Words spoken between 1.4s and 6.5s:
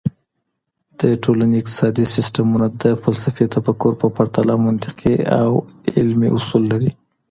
اقتصادي سیسټمونه د فلسفي تفکر په پرتله منطقي او علمي